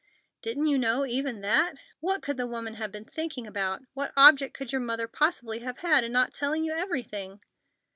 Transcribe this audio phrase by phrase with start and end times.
[0.41, 1.75] "Didn't you know even that?
[1.99, 3.83] What could the woman have been thinking about?
[3.93, 7.39] What object could your mother possibly have had in not telling you everything?"